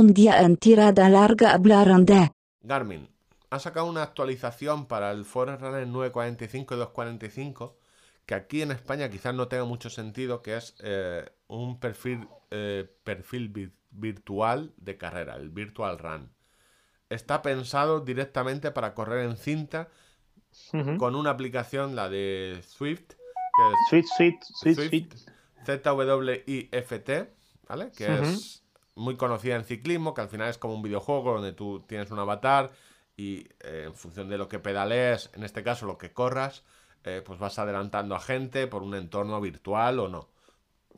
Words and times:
Un 0.00 0.06
día 0.14 0.42
en 0.42 0.56
tirada 0.56 1.08
larga 1.08 1.52
hablaron 1.54 2.04
de 2.06 2.30
Garmin 2.62 3.08
ha 3.50 3.58
sacado 3.58 3.86
una 3.86 4.02
actualización 4.02 4.86
para 4.86 5.10
el 5.10 5.24
Forerunner 5.24 5.86
945 5.88 6.74
y 6.74 6.78
245 6.78 7.76
que 8.26 8.34
aquí 8.34 8.62
en 8.62 8.70
España 8.70 9.08
quizás 9.08 9.34
no 9.34 9.48
tenga 9.48 9.64
mucho 9.64 9.88
sentido, 9.90 10.42
que 10.42 10.56
es 10.56 10.76
eh, 10.84 11.24
un 11.48 11.80
perfil, 11.80 12.28
eh, 12.50 12.86
perfil 13.02 13.48
vi- 13.48 13.72
virtual 13.90 14.72
de 14.76 14.98
carrera, 14.98 15.34
el 15.36 15.48
Virtual 15.48 15.98
Run. 15.98 16.30
Está 17.08 17.40
pensado 17.42 18.00
directamente 18.00 18.70
para 18.70 18.92
correr 18.94 19.24
en 19.24 19.36
cinta 19.38 19.88
con 20.98 21.14
una 21.16 21.30
aplicación, 21.30 21.96
la 21.96 22.08
de 22.08 22.62
Swift, 22.66 23.08
que 23.08 23.64
es 23.70 23.76
Sweet, 23.88 24.06
sweet, 24.16 24.36
sweet, 24.42 24.74
Swift, 24.76 24.88
sweet. 24.90 25.14
ZWIFT, 25.66 27.10
¿vale? 27.68 27.90
Que 27.96 28.06
es 28.20 28.62
muy 28.98 29.16
conocida 29.16 29.56
en 29.56 29.64
ciclismo, 29.64 30.12
que 30.14 30.20
al 30.20 30.28
final 30.28 30.48
es 30.50 30.58
como 30.58 30.74
un 30.74 30.82
videojuego 30.82 31.34
donde 31.34 31.52
tú 31.52 31.84
tienes 31.86 32.10
un 32.10 32.18
avatar 32.18 32.70
y 33.16 33.46
eh, 33.60 33.84
en 33.86 33.94
función 33.94 34.28
de 34.28 34.38
lo 34.38 34.48
que 34.48 34.58
pedalees, 34.58 35.30
en 35.34 35.44
este 35.44 35.62
caso 35.62 35.86
lo 35.86 35.98
que 35.98 36.12
corras, 36.12 36.64
eh, 37.04 37.22
pues 37.24 37.38
vas 37.38 37.58
adelantando 37.58 38.14
a 38.14 38.20
gente 38.20 38.66
por 38.66 38.82
un 38.82 38.94
entorno 38.94 39.40
virtual 39.40 39.98
o 40.00 40.08
no. 40.08 40.28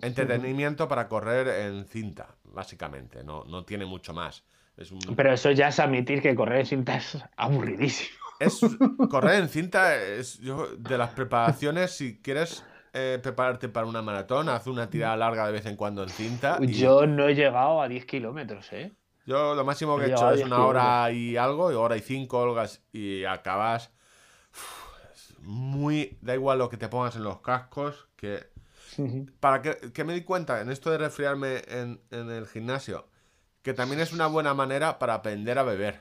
Entretenimiento 0.03 0.89
para 0.89 1.09
correr 1.09 1.47
en 1.67 1.85
cinta, 1.85 2.35
básicamente, 2.45 3.23
no, 3.23 3.45
no 3.45 3.65
tiene 3.65 3.85
mucho 3.85 4.15
más. 4.15 4.45
Es, 4.77 4.91
un- 4.93 5.15
Pero 5.15 5.33
eso 5.33 5.51
ya 5.51 5.69
es 5.69 5.79
admitir 5.79 6.23
que 6.23 6.35
correr 6.35 6.61
en 6.61 6.67
cinta 6.67 6.97
es 6.97 7.19
aburridísimo. 7.37 8.19
es 8.41 8.61
correr 9.11 9.43
en 9.43 9.49
cinta, 9.51 9.95
es 9.97 10.39
yo, 10.39 10.69
de 10.77 10.97
las 10.97 11.11
preparaciones, 11.11 11.91
si 11.93 12.19
quieres 12.23 12.65
eh, 12.93 13.19
prepararte 13.23 13.69
para 13.69 13.87
una 13.87 14.03
maratón, 14.03 14.49
haz 14.49 14.67
una 14.67 14.91
tirada 14.91 15.17
larga 15.17 15.47
de 15.47 15.53
vez 15.53 15.67
en 15.67 15.77
cuando 15.77 16.03
en 16.03 16.11
cinta. 16.11 16.59
y- 16.62 16.73
Yo 16.75 17.07
no 17.07 17.29
he 17.29 17.35
llegado 17.35 17.80
a 17.83 17.89
10 17.89 18.05
kilómetros, 18.07 18.73
¿eh? 18.73 18.93
Yo 19.27 19.55
lo 19.55 19.65
máximo 19.65 19.97
que 19.97 20.05
He 20.05 20.07
he 20.09 20.13
hecho 20.13 20.30
es 20.30 20.37
10 20.37 20.47
una 20.47 20.65
hora 20.65 21.11
y 21.13 21.37
algo, 21.37 21.71
y 21.71 21.75
hora 21.75 21.97
y 21.97 22.01
cinco, 22.01 22.39
holgas, 22.41 22.83
y 22.93 23.24
acabas. 23.24 23.91
uf, 24.52 24.88
es 25.15 25.38
muy. 25.41 26.18
Da 26.21 26.35
igual 26.35 26.59
lo 26.59 26.68
que 26.68 26.77
te 26.77 26.88
pongas 26.88 27.16
en 27.16 27.24
los 27.24 27.41
cascos, 27.41 28.09
que. 28.16 28.49
Para 29.38 29.63
que, 29.63 29.93
que 29.93 30.05
me 30.05 30.15
di 30.15 30.23
cuenta 30.23 30.61
en 30.61 30.71
esto 30.71 30.91
de 30.91 30.99
resfriarme 30.99 31.63
en, 31.68 32.01
en 32.11 32.30
el 32.30 32.46
gimnasio, 32.46 33.09
que 33.63 33.73
también 33.74 34.01
es 34.01 34.13
una 34.13 34.27
buena 34.27 34.52
manera 34.55 34.99
para 34.99 35.15
aprender 35.15 35.59
a 35.59 35.63
beber. 35.63 36.01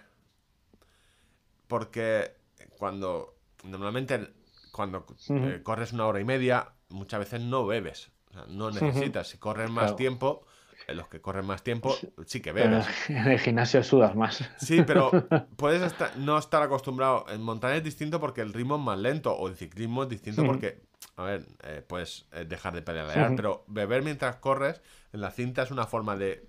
Porque 1.68 2.36
cuando. 2.78 3.36
Normalmente, 3.64 4.34
cuando 4.72 5.06
eh, 5.50 5.62
corres 5.64 5.92
una 5.94 6.08
hora 6.08 6.20
y 6.22 6.26
media, 6.26 6.74
muchas 6.90 7.20
veces 7.20 7.42
no 7.42 7.66
bebes. 7.66 8.12
O 8.30 8.34
sea, 8.34 8.46
no 8.48 8.70
necesitas. 8.72 9.28
Si 9.28 9.38
corres 9.38 9.70
más 9.70 9.84
Claro. 9.86 9.96
tiempo, 9.96 10.46
eh, 10.88 10.94
los 10.94 11.08
que 11.08 11.20
corren 11.22 11.46
más 11.46 11.64
tiempo, 11.64 11.96
sí 12.26 12.42
que 12.42 12.54
Pero 12.54 12.70
bebes. 12.70 12.88
en 13.10 13.18
el 13.28 13.40
gimnasio 13.40 13.84
sudas 13.84 14.16
más. 14.16 14.48
Sí, 14.58 14.82
pero 14.86 15.10
puedes 15.58 15.82
estar- 15.82 16.16
no 16.18 16.38
estar 16.38 16.62
acostumbrado. 16.62 17.26
En 17.30 17.42
montaña 17.42 17.76
es 17.78 17.84
distinto 17.84 18.20
porque 18.20 18.42
el 18.42 18.54
ritmo 18.54 18.76
es 18.76 18.82
más 18.82 19.00
lento, 19.00 19.34
o 19.34 19.48
en 19.50 19.56
ciclismo 19.56 20.04
es 20.04 20.10
distinto 20.10 20.46
porque, 20.46 20.84
a 21.16 21.24
ver, 21.24 21.46
eh, 21.64 21.84
puedes 21.88 22.28
eh, 22.32 22.46
dejar 22.46 22.74
de 22.74 22.82
pedalear, 22.82 23.28
Ujú. 23.28 23.36
pero 23.36 23.64
beber 23.68 24.04
mientras 24.04 24.36
corres 24.38 24.82
en 25.12 25.22
la 25.22 25.32
cinta 25.32 25.64
es 25.64 25.72
una 25.72 25.86
forma 25.88 26.16
de 26.16 26.46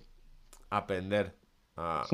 aprender 0.71 1.37
a... 1.77 2.05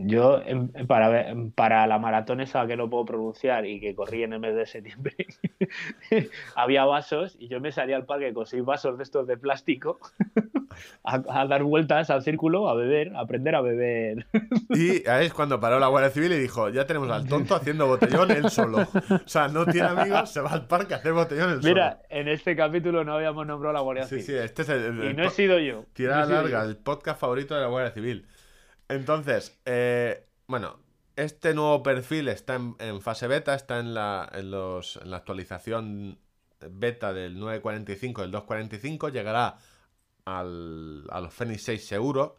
Yo, 0.00 0.40
em, 0.46 0.68
para, 0.86 1.08
ver- 1.08 1.34
para 1.56 1.86
la 1.88 1.98
maratón 1.98 2.40
esa 2.40 2.66
que 2.68 2.76
no 2.76 2.88
puedo 2.88 3.04
pronunciar 3.04 3.66
y 3.66 3.80
que 3.80 3.94
corrí 3.96 4.22
en 4.22 4.32
el 4.32 4.38
mes 4.40 4.54
de 4.54 4.64
septiembre, 4.66 5.14
había 6.54 6.84
vasos 6.84 7.36
y 7.38 7.48
yo 7.48 7.60
me 7.60 7.72
salía 7.72 7.96
al 7.96 8.04
parque 8.04 8.32
con 8.32 8.46
seis 8.46 8.64
vasos 8.64 8.96
de 8.96 9.02
estos 9.02 9.26
de 9.26 9.36
plástico 9.36 9.98
a, 11.04 11.22
a 11.28 11.46
dar 11.46 11.62
vueltas 11.64 12.10
al 12.10 12.22
círculo, 12.22 12.68
a 12.68 12.74
beber, 12.74 13.14
a 13.16 13.20
aprender 13.20 13.54
a 13.56 13.60
beber. 13.60 14.26
Y 14.70 15.06
ahí 15.08 15.26
es 15.26 15.32
cuando 15.34 15.58
paró 15.58 15.78
la 15.80 15.88
Guardia 15.88 16.10
Civil 16.10 16.32
y 16.32 16.38
dijo, 16.38 16.68
ya 16.68 16.86
tenemos 16.86 17.10
al 17.10 17.26
tonto 17.26 17.54
haciendo 17.56 17.86
botellón 17.86 18.30
él 18.30 18.48
solo. 18.50 18.78
O 18.82 19.28
sea, 19.28 19.48
no 19.48 19.66
tiene 19.66 19.88
amigos, 19.88 20.30
se 20.30 20.40
va 20.40 20.50
al 20.50 20.66
parque 20.66 20.94
a 20.94 20.98
hacer 20.98 21.12
botellón 21.12 21.50
él 21.50 21.60
Mira, 21.64 22.02
en 22.08 22.28
este 22.28 22.54
capítulo 22.54 23.02
no 23.04 23.14
habíamos 23.14 23.46
nombrado 23.46 23.70
a 23.70 23.80
la 23.80 23.82
Guardia 23.82 24.04
solo. 24.04 24.20
Sí, 24.20 24.26
sí, 24.26 24.32
Civil. 24.32 24.42
este 24.44 24.62
es 24.62 24.68
el, 24.68 24.82
el- 25.00 25.10
Y 25.10 25.14
no 25.14 25.24
he 25.24 25.30
sido 25.30 25.58
yo. 25.58 25.74
No 25.74 25.82
he 25.82 25.94
sido 25.96 26.26
larga, 26.26 26.62
yo. 26.64 26.70
el 26.70 26.76
podcast 26.76 27.20
favorito 27.20 27.54
de 27.54 27.62
la 27.62 27.66
Guardia 27.66 27.90
Civil. 27.92 28.26
Entonces, 28.88 29.60
eh, 29.64 30.26
bueno, 30.46 30.78
este 31.16 31.54
nuevo 31.54 31.82
perfil 31.82 32.28
está 32.28 32.54
en, 32.54 32.76
en 32.78 33.00
fase 33.00 33.26
beta, 33.26 33.54
está 33.54 33.78
en 33.80 33.94
la, 33.94 34.30
en, 34.32 34.50
los, 34.50 34.96
en 34.96 35.10
la 35.10 35.18
actualización 35.18 36.18
beta 36.60 37.12
del 37.12 37.38
945, 37.38 38.22
del 38.22 38.30
245, 38.30 39.08
llegará 39.08 39.58
al, 40.24 41.04
a 41.10 41.20
los 41.20 41.32
Fenix 41.32 41.62
6 41.62 41.86
seguro. 41.86 42.36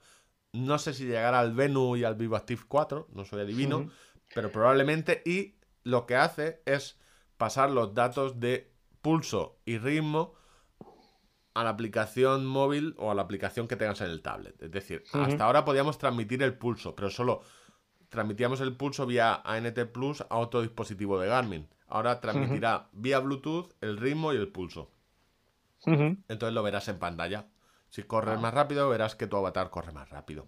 No 0.53 0.77
sé 0.79 0.93
si 0.93 1.05
llegará 1.05 1.39
al 1.39 1.53
Venu 1.53 1.95
y 1.95 2.03
al 2.03 2.15
Vivo 2.15 2.35
Active 2.35 2.61
4, 2.67 3.09
no 3.13 3.25
soy 3.25 3.41
adivino, 3.41 3.89
pero 4.33 4.51
probablemente. 4.51 5.21
Y 5.25 5.55
lo 5.83 6.05
que 6.05 6.15
hace 6.15 6.61
es 6.65 6.97
pasar 7.37 7.69
los 7.69 7.93
datos 7.93 8.39
de 8.39 8.71
pulso 9.01 9.59
y 9.65 9.77
ritmo 9.77 10.33
a 11.59 11.63
la 11.63 11.71
aplicación 11.71 12.45
móvil 12.45 12.93
o 12.97 13.09
a 13.11 13.15
la 13.15 13.21
aplicación 13.23 13.67
que 13.67 13.75
tengas 13.75 14.01
en 14.01 14.11
el 14.11 14.21
tablet. 14.21 14.61
Es 14.61 14.71
decir, 14.71 15.03
hasta 15.13 15.43
ahora 15.45 15.65
podíamos 15.65 15.97
transmitir 15.97 16.43
el 16.43 16.53
pulso, 16.57 16.95
pero 16.95 17.09
solo 17.09 17.41
transmitíamos 18.09 18.61
el 18.61 18.75
pulso 18.75 19.05
vía 19.05 19.41
ANT 19.43 19.79
Plus 19.91 20.21
a 20.29 20.37
otro 20.37 20.61
dispositivo 20.61 21.19
de 21.19 21.27
Garmin. 21.27 21.67
Ahora 21.87 22.19
transmitirá 22.19 22.89
vía 22.91 23.19
Bluetooth 23.19 23.71
el 23.81 23.97
ritmo 23.97 24.33
y 24.33 24.37
el 24.37 24.49
pulso. 24.49 24.91
Entonces 25.85 26.53
lo 26.53 26.63
verás 26.63 26.87
en 26.89 26.99
pantalla. 26.99 27.47
Si 27.89 28.03
corres 28.03 28.35
Ah. 28.37 28.41
más 28.41 28.53
rápido, 28.53 28.89
verás 28.89 29.15
que 29.15 29.27
tu 29.27 29.37
avatar 29.37 29.69
corre 29.69 29.91
más 29.93 30.09
rápido. 30.09 30.45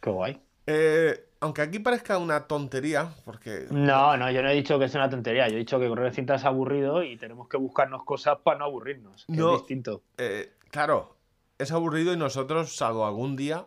Qué 0.00 0.10
guay. 0.10 0.42
Eh, 0.66 1.25
aunque 1.40 1.62
aquí 1.62 1.78
parezca 1.78 2.18
una 2.18 2.46
tontería, 2.46 3.12
porque 3.24 3.66
No, 3.70 4.16
no, 4.16 4.30
yo 4.30 4.42
no 4.42 4.48
he 4.48 4.54
dicho 4.54 4.78
que 4.78 4.86
es 4.86 4.94
una 4.94 5.10
tontería. 5.10 5.48
Yo 5.48 5.56
he 5.56 5.58
dicho 5.58 5.78
que 5.78 5.88
correr 5.88 6.14
cinta 6.14 6.36
es 6.36 6.44
aburrido 6.44 7.02
y 7.02 7.16
tenemos 7.16 7.48
que 7.48 7.56
buscarnos 7.56 8.04
cosas 8.04 8.38
para 8.42 8.58
no 8.58 8.64
aburrirnos. 8.66 9.24
que 9.26 9.32
No. 9.32 9.54
Es 9.54 9.58
distinto. 9.60 10.02
Eh, 10.18 10.54
claro, 10.70 11.16
es 11.58 11.72
aburrido 11.72 12.12
y 12.12 12.16
nosotros, 12.16 12.76
salvo 12.76 13.06
algún 13.06 13.36
día, 13.36 13.66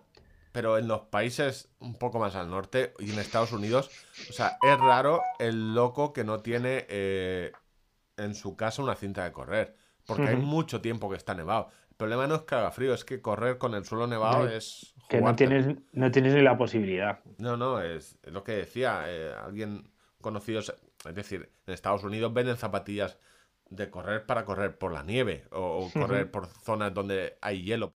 pero 0.51 0.77
en 0.77 0.87
los 0.87 1.01
países 1.01 1.69
un 1.79 1.95
poco 1.95 2.19
más 2.19 2.35
al 2.35 2.49
norte 2.49 2.93
y 2.99 3.11
en 3.11 3.19
Estados 3.19 3.51
Unidos, 3.51 3.89
o 4.29 4.33
sea, 4.33 4.57
es 4.61 4.79
raro 4.79 5.21
el 5.37 5.73
loco 5.73 6.11
que 6.11 6.23
no 6.23 6.39
tiene 6.39 6.85
eh, 6.89 7.51
en 8.17 8.35
su 8.35 8.55
casa 8.55 8.81
una 8.81 8.95
cinta 8.95 9.23
de 9.23 9.31
correr, 9.31 9.75
porque 10.05 10.27
hay 10.27 10.35
mucho 10.35 10.81
tiempo 10.81 11.09
que 11.09 11.17
está 11.17 11.35
nevado. 11.35 11.69
El 11.89 11.95
problema 11.95 12.27
no 12.27 12.35
es 12.35 12.41
que 12.41 12.55
haga 12.55 12.71
frío, 12.71 12.93
es 12.93 13.05
que 13.05 13.21
correr 13.21 13.57
con 13.57 13.75
el 13.75 13.85
suelo 13.85 14.07
nevado 14.07 14.45
No, 14.45 14.49
es... 14.49 14.93
Que 15.09 15.21
no 15.21 15.35
tienes, 15.35 15.75
no 15.91 16.11
tienes 16.11 16.35
ni 16.35 16.41
la 16.41 16.55
posibilidad. 16.57 17.19
No, 17.39 17.57
no, 17.57 17.81
es, 17.81 18.17
es 18.23 18.31
lo 18.31 18.43
que 18.43 18.51
decía. 18.53 19.03
eh, 19.07 19.33
alguien 19.43 19.91
conocido, 20.21 20.59
es 20.59 21.15
decir, 21.15 21.49
en 21.65 21.73
Estados 21.73 22.03
Unidos 22.03 22.31
venden 22.33 22.57
zapatillas 22.57 23.17
de 23.69 23.89
correr 23.89 24.25
para 24.25 24.45
correr 24.45 24.77
por 24.77 24.91
la 24.91 25.03
nieve 25.03 25.45
o, 25.51 25.85
o 25.85 25.91
correr 25.91 26.29
por 26.29 26.47
zonas 26.47 26.93
donde 26.93 27.37
hay 27.41 27.63
hielo. 27.63 27.87